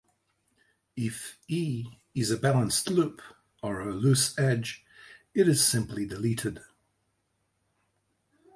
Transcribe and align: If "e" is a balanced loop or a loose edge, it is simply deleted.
If 0.95 1.37
"e" 1.47 1.85
is 2.15 2.31
a 2.31 2.37
balanced 2.39 2.89
loop 2.89 3.21
or 3.61 3.81
a 3.81 3.93
loose 3.93 4.35
edge, 4.35 4.83
it 5.35 5.47
is 5.47 5.63
simply 5.63 6.07
deleted. 6.07 6.59